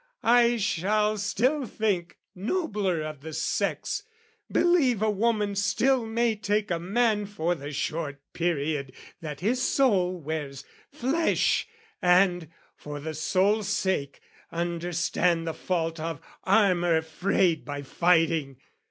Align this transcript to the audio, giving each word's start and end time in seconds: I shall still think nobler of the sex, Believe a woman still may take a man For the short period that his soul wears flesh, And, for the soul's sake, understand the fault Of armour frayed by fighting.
I 0.23 0.57
shall 0.57 1.15
still 1.19 1.67
think 1.67 2.17
nobler 2.33 3.03
of 3.03 3.21
the 3.21 3.33
sex, 3.33 4.01
Believe 4.51 4.99
a 5.03 5.11
woman 5.11 5.53
still 5.53 6.07
may 6.07 6.35
take 6.35 6.71
a 6.71 6.79
man 6.79 7.27
For 7.27 7.53
the 7.53 7.71
short 7.71 8.19
period 8.33 8.93
that 9.21 9.41
his 9.41 9.61
soul 9.61 10.19
wears 10.19 10.65
flesh, 10.91 11.67
And, 12.01 12.49
for 12.75 12.99
the 12.99 13.13
soul's 13.13 13.67
sake, 13.67 14.21
understand 14.51 15.45
the 15.45 15.53
fault 15.53 15.99
Of 15.99 16.19
armour 16.45 17.03
frayed 17.03 17.63
by 17.63 17.83
fighting. 17.83 18.57